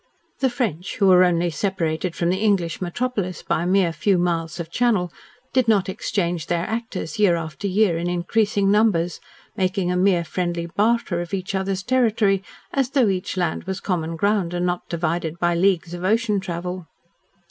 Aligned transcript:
The 0.39 0.49
French, 0.49 0.95
who 0.95 1.05
were 1.05 1.23
only 1.23 1.51
separated 1.51 2.15
from 2.15 2.29
the 2.29 2.39
English 2.39 2.81
metropolis 2.81 3.43
by 3.43 3.61
a 3.61 3.67
mere 3.67 3.93
few 3.93 4.17
miles 4.17 4.59
of 4.59 4.71
Channel, 4.71 5.13
did 5.53 5.67
not 5.67 5.89
exchange 5.89 6.47
their 6.47 6.65
actors 6.65 7.19
year 7.19 7.35
after 7.35 7.67
year 7.67 7.99
in 7.99 8.09
increasing 8.09 8.71
numbers, 8.71 9.19
making 9.55 9.91
a 9.91 9.95
mere 9.95 10.23
friendly 10.23 10.65
barter 10.65 11.21
of 11.21 11.35
each 11.35 11.53
other's 11.53 11.83
territory, 11.83 12.41
as 12.73 12.89
though 12.89 13.09
each 13.09 13.37
land 13.37 13.65
was 13.65 13.79
common 13.79 14.15
ground 14.15 14.55
and 14.55 14.65
not 14.65 14.89
divided 14.89 15.37
by 15.37 15.53
leagues 15.53 15.93
of 15.93 16.03
ocean 16.03 16.39
travel. 16.39 16.87